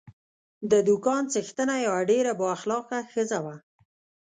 د 0.71 0.73
دوکان 0.87 1.23
څښتنه 1.33 1.75
یوه 1.87 2.01
ډېره 2.11 2.31
با 2.39 2.47
اخلاقه 2.57 2.99
ښځه 3.13 3.39
وه. 3.45 3.55